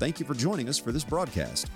[0.00, 1.70] Thank you for joining us for this broadcast.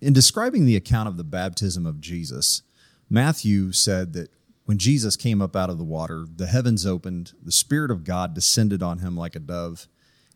[0.00, 2.62] In describing the account of the baptism of Jesus,
[3.10, 4.30] Matthew said that
[4.64, 8.32] when Jesus came up out of the water, the heavens opened, the Spirit of God
[8.32, 9.86] descended on him like a dove,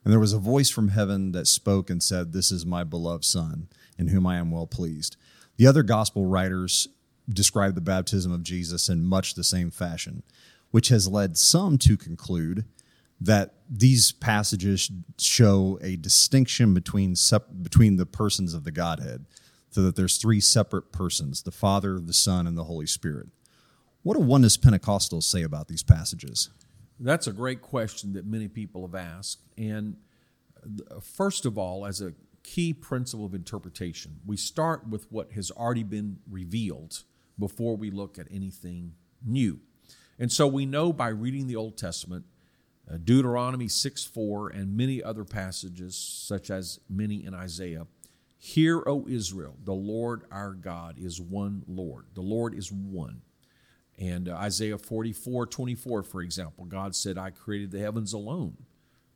[0.05, 3.25] and there was a voice from heaven that spoke and said, This is my beloved
[3.25, 5.17] Son, in whom I am well pleased.
[5.57, 6.89] The other gospel writers
[7.27, 10.25] describe the baptism of Jesus in much the same fashion,
[10.73, 12.67] which has led some to conclude
[13.21, 19.27] that these passages show a distinction between sep- between the persons of the Godhead,
[19.71, 23.29] so that there's three separate persons: the Father, the Son, and the Holy Spirit.
[24.03, 26.51] What do oneness Pentecostals say about these passages?
[27.01, 29.41] That's a great question that many people have asked.
[29.57, 29.97] And
[31.03, 32.13] first of all, as a
[32.43, 37.03] key principle of interpretation, we start with what has already been revealed
[37.39, 38.93] before we look at anything
[39.25, 39.61] new.
[40.19, 42.34] And so we know by reading the Old Testament uh,
[42.93, 47.87] Deuteronomy 6 4, and many other passages, such as many in Isaiah.
[48.37, 52.05] Hear, O Israel, the Lord our God is one Lord.
[52.15, 53.23] The Lord is one.
[53.99, 58.57] And uh, Isaiah 44 24, for example, God said, I created the heavens alone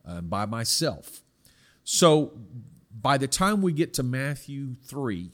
[0.05, 1.21] uh, by myself.
[1.83, 2.33] So
[2.91, 5.31] by the time we get to Matthew 3,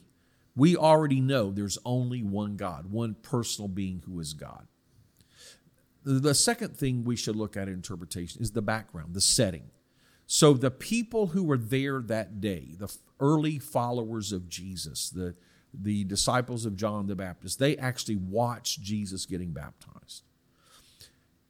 [0.54, 4.66] we already know there's only one God, one personal being who is God.
[6.08, 9.70] The second thing we should look at in interpretation is the background, the setting.
[10.28, 15.34] So the people who were there that day, the early followers of Jesus, the,
[15.74, 20.22] the disciples of John the Baptist, they actually watched Jesus getting baptized.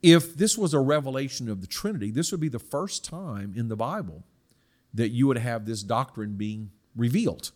[0.03, 3.69] If this was a revelation of the Trinity, this would be the first time in
[3.69, 4.25] the Bible
[4.95, 7.51] that you would have this doctrine being revealed.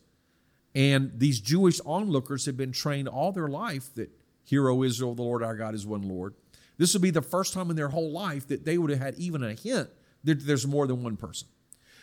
[0.74, 4.10] And these Jewish onlookers had been trained all their life that,
[4.44, 6.34] Hero Israel, the Lord our God is one Lord.
[6.80, 9.14] This would be the first time in their whole life that they would have had
[9.16, 9.90] even a hint
[10.24, 11.46] that there's more than one person.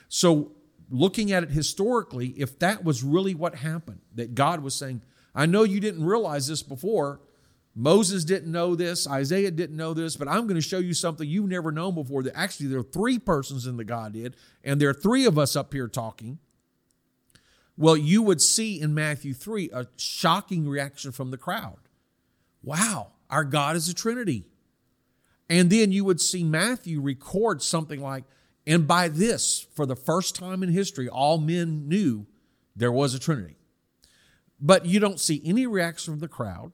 [0.07, 0.51] So,
[0.91, 5.01] looking at it historically, if that was really what happened, that God was saying,
[5.33, 7.21] I know you didn't realize this before.
[7.73, 11.27] Moses didn't know this, Isaiah didn't know this, but I'm going to show you something
[11.27, 14.89] you've never known before that actually there are three persons in the Godhead, and there
[14.89, 16.37] are three of us up here talking.
[17.75, 21.79] Well, you would see in Matthew 3 a shocking reaction from the crowd.
[22.61, 24.45] Wow, our God is a Trinity.
[25.49, 28.25] And then you would see Matthew record something like,
[28.65, 32.25] and by this, for the first time in history, all men knew
[32.75, 33.55] there was a Trinity.
[34.59, 36.73] But you don't see any reaction from the crowd.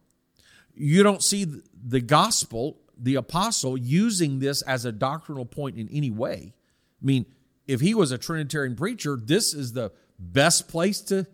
[0.73, 1.45] You don't see
[1.85, 6.53] the gospel, the apostle, using this as a doctrinal point in any way.
[7.01, 7.27] I mean,
[7.67, 11.27] if he was a Trinitarian preacher, this is the best place to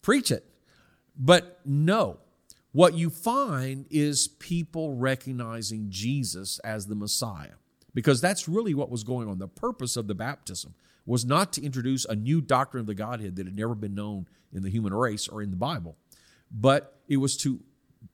[0.00, 0.44] preach it.
[1.16, 2.18] But no,
[2.74, 7.54] what you find is people recognizing Jesus as the Messiah,
[7.94, 9.38] because that's really what was going on.
[9.38, 10.74] The purpose of the baptism
[11.06, 14.26] was not to introduce a new doctrine of the Godhead that had never been known
[14.52, 15.94] in the human race or in the Bible,
[16.50, 17.60] but it was to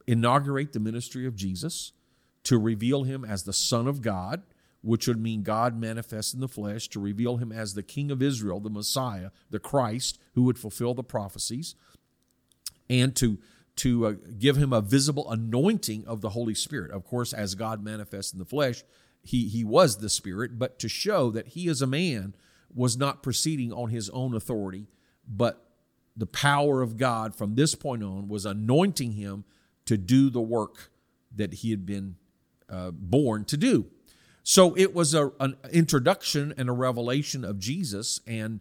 [0.06, 1.92] inaugurate the ministry of Jesus,
[2.44, 4.42] to reveal him as the Son of God,
[4.82, 8.20] which would mean God manifest in the flesh, to reveal him as the King of
[8.20, 11.76] Israel, the Messiah, the Christ, who would fulfill the prophecies,
[12.90, 13.38] and to
[13.76, 16.90] to uh, give him a visible anointing of the Holy Spirit.
[16.90, 18.82] Of course, as God manifests in the flesh,
[19.22, 22.34] he, he was the Spirit, but to show that he as a man
[22.74, 24.86] was not proceeding on his own authority,
[25.26, 25.66] but
[26.16, 29.44] the power of God from this point on was anointing him
[29.86, 30.90] to do the work
[31.34, 32.16] that he had been
[32.68, 33.86] uh, born to do.
[34.42, 38.60] So it was a, an introduction and a revelation of Jesus and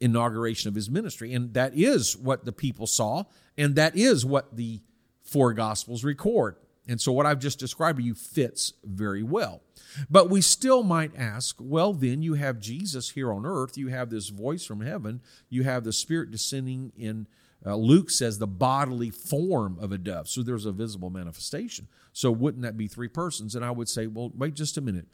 [0.00, 1.32] inauguration of his ministry.
[1.34, 3.24] And that is what the people saw.
[3.56, 4.80] And that is what the
[5.22, 6.56] four gospels record.
[6.88, 9.62] And so what I've just described to you fits very well.
[10.08, 13.76] But we still might ask, well, then you have Jesus here on earth.
[13.76, 15.20] You have this voice from heaven.
[15.48, 17.28] You have the Spirit descending in,
[17.64, 20.28] uh, Luke says, the bodily form of a dove.
[20.28, 21.86] So there's a visible manifestation.
[22.12, 23.54] So wouldn't that be three persons?
[23.54, 25.06] And I would say, well, wait just a minute.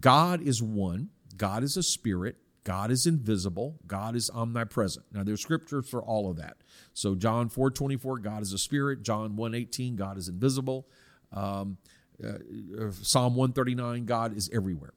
[0.00, 5.06] God is one, God is a spirit, God is invisible, God is omnipresent.
[5.12, 6.58] Now there's scriptures for all of that.
[6.92, 9.02] So John 4 24, God is a spirit.
[9.02, 10.86] John 1 18, God is invisible.
[11.32, 11.78] Um,
[12.22, 14.92] uh, Psalm 139, God is everywhere.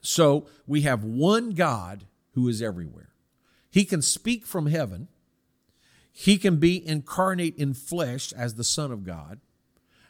[0.00, 3.10] So we have one God who is everywhere.
[3.70, 5.08] He can speak from heaven.
[6.12, 9.40] He can be incarnate in flesh as the Son of God.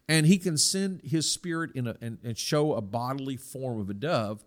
[0.06, 3.88] And he can send his spirit in a, and, and show a bodily form of
[3.88, 4.44] a dove.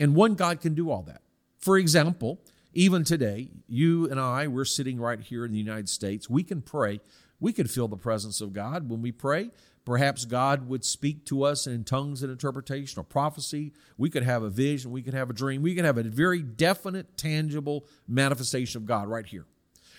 [0.00, 1.22] And one God can do all that.
[1.58, 2.40] For example,
[2.72, 6.30] even today, you and I, we're sitting right here in the United States.
[6.30, 7.00] We can pray.
[7.40, 9.50] We can feel the presence of God when we pray.
[9.84, 13.72] Perhaps God would speak to us in tongues and interpretation or prophecy.
[13.96, 14.90] We could have a vision.
[14.90, 15.62] We could have a dream.
[15.62, 19.46] We could have a very definite, tangible manifestation of God right here.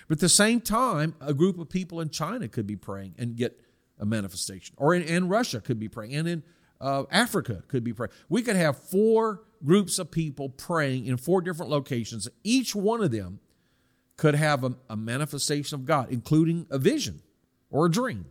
[0.08, 3.36] But at the same time, a group of people in China could be praying and
[3.36, 3.60] get
[4.00, 6.44] a manifestation, or in, Russia could be praying, and in
[6.80, 8.12] uh, Africa could be praying.
[8.30, 12.28] We could have four groups of people praying in four different locations.
[12.44, 13.40] Each one of them
[14.18, 17.22] could have a, a manifestation of God, including a vision
[17.70, 18.26] or a dream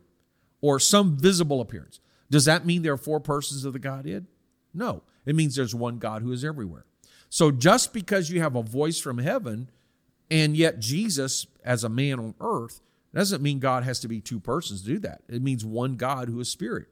[0.61, 2.01] or some visible appearance.
[2.31, 4.27] Does that mean there are four persons of the Godhead?
[4.75, 5.03] No.
[5.25, 6.85] It means there's one God who is everywhere.
[7.31, 9.71] So just because you have a voice from heaven
[10.31, 12.81] and yet Jesus as a man on earth
[13.15, 15.23] doesn't mean God has to be two persons to do that.
[15.29, 16.89] It means one God who is spirit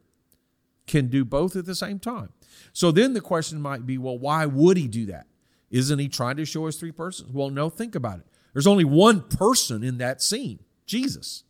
[0.87, 2.31] can do both at the same time.
[2.73, 5.27] So then the question might be, well, why would he do that?
[5.71, 7.33] Isn't he trying to show us three persons?
[7.33, 8.27] Well, no, think about it.
[8.53, 11.45] There's only one person in that scene, Jesus.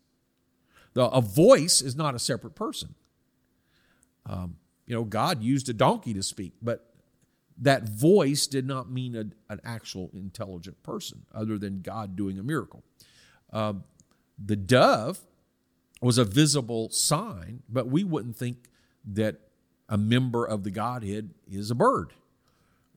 [0.94, 2.94] The, a voice is not a separate person.
[4.24, 4.56] Um,
[4.86, 6.92] you know, God used a donkey to speak, but
[7.58, 12.42] that voice did not mean a, an actual intelligent person other than God doing a
[12.42, 12.82] miracle.
[13.52, 13.74] Uh,
[14.42, 15.20] the dove
[16.00, 18.68] was a visible sign, but we wouldn't think
[19.06, 19.36] that
[19.88, 22.12] a member of the Godhead is a bird.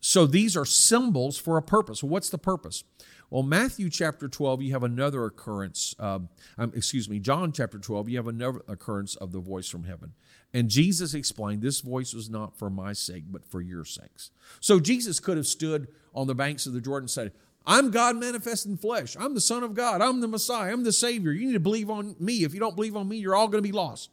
[0.01, 2.03] So these are symbols for a purpose.
[2.03, 2.83] What's the purpose?
[3.29, 5.93] Well, Matthew chapter 12, you have another occurrence.
[5.99, 6.19] Uh,
[6.57, 10.13] um, excuse me, John chapter 12, you have another occurrence of the voice from heaven.
[10.51, 14.31] And Jesus explained, This voice was not for my sake, but for your sakes.
[14.59, 17.33] So Jesus could have stood on the banks of the Jordan and said,
[17.67, 19.15] I'm God manifest in flesh.
[19.19, 20.01] I'm the Son of God.
[20.01, 20.71] I'm the Messiah.
[20.71, 21.31] I'm the Savior.
[21.31, 22.43] You need to believe on me.
[22.43, 24.09] If you don't believe on me, you're all going to be lost.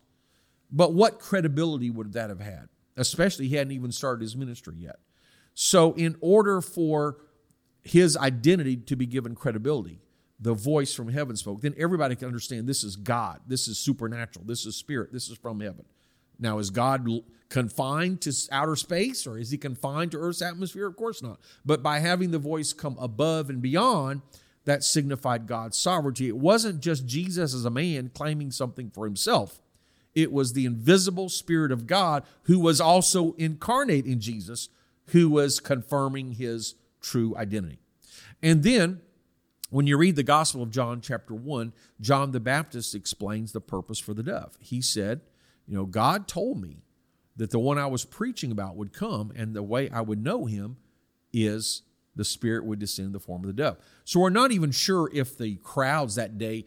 [0.70, 2.68] But what credibility would that have had?
[2.96, 4.96] Especially he hadn't even started his ministry yet.
[5.54, 7.18] So, in order for
[7.86, 10.00] his identity to be given credibility.
[10.40, 11.62] The voice from heaven spoke.
[11.62, 13.40] Then everybody can understand this is God.
[13.46, 14.44] This is supernatural.
[14.44, 15.12] This is spirit.
[15.12, 15.84] This is from heaven.
[16.38, 17.08] Now, is God
[17.48, 20.86] confined to outer space or is he confined to Earth's atmosphere?
[20.86, 21.40] Of course not.
[21.64, 24.20] But by having the voice come above and beyond,
[24.64, 26.26] that signified God's sovereignty.
[26.28, 29.62] It wasn't just Jesus as a man claiming something for himself,
[30.16, 34.70] it was the invisible Spirit of God who was also incarnate in Jesus,
[35.08, 37.78] who was confirming his true identity.
[38.42, 39.02] And then
[39.70, 43.98] when you read the Gospel of John, chapter 1, John the Baptist explains the purpose
[43.98, 44.56] for the dove.
[44.58, 45.20] He said,
[45.68, 46.82] You know, God told me
[47.36, 50.46] that the one I was preaching about would come, and the way I would know
[50.46, 50.78] him
[51.32, 51.82] is
[52.14, 53.76] the Spirit would descend in the form of the dove.
[54.04, 56.64] So we're not even sure if the crowds that day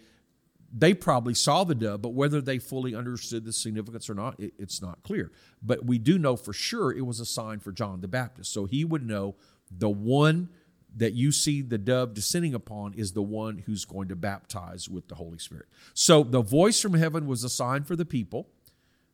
[0.71, 4.53] they probably saw the dove, but whether they fully understood the significance or not, it,
[4.59, 5.31] it's not clear.
[5.61, 8.51] But we do know for sure it was a sign for John the Baptist.
[8.53, 9.35] So he would know
[9.71, 10.49] the one
[10.95, 15.07] that you see the dove descending upon is the one who's going to baptize with
[15.07, 15.67] the Holy Spirit.
[15.93, 18.47] So the voice from heaven was a sign for the people,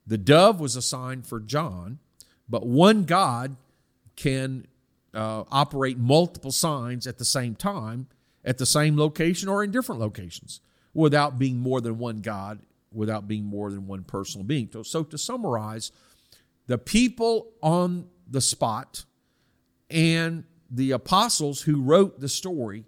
[0.07, 1.99] the dove was a sign for John,
[2.47, 3.55] but one God
[4.15, 4.67] can
[5.13, 8.07] uh, operate multiple signs at the same time,
[8.43, 10.61] at the same location, or in different locations
[10.95, 12.59] without being more than one God,
[12.91, 14.69] without being more than one personal being.
[14.71, 15.91] So, so to summarize,
[16.65, 19.05] the people on the spot
[19.91, 22.85] and the apostles who wrote the story,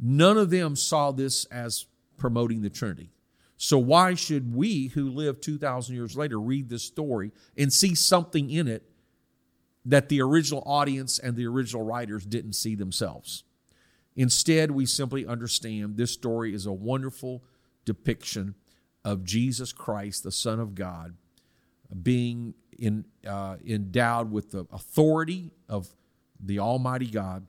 [0.00, 3.12] none of them saw this as promoting the Trinity.
[3.58, 8.50] So, why should we who live 2,000 years later read this story and see something
[8.50, 8.82] in it
[9.84, 13.44] that the original audience and the original writers didn't see themselves?
[14.16, 17.42] Instead, we simply understand this story is a wonderful
[17.84, 18.54] depiction
[19.04, 21.14] of Jesus Christ, the Son of God,
[22.02, 25.94] being in, uh, endowed with the authority of
[26.38, 27.46] the Almighty God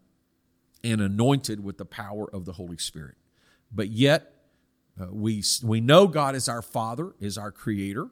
[0.83, 3.15] and anointed with the power of the Holy Spirit.
[3.71, 4.33] But yet,
[4.99, 8.07] uh, we, we know God is our Father, is our Creator.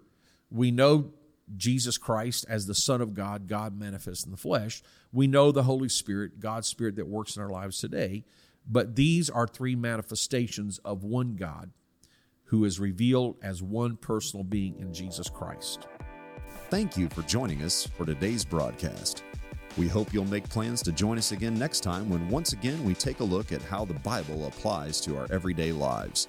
[0.49, 1.11] We know
[1.57, 4.81] Jesus Christ as the Son of God, God manifest in the flesh.
[5.11, 8.23] We know the Holy Spirit, God's Spirit that works in our lives today.
[8.67, 11.71] But these are three manifestations of one God
[12.45, 15.87] who is revealed as one personal being in Jesus Christ.
[16.69, 19.23] Thank you for joining us for today's broadcast.
[19.77, 22.93] We hope you'll make plans to join us again next time when once again we
[22.93, 26.27] take a look at how the Bible applies to our everyday lives.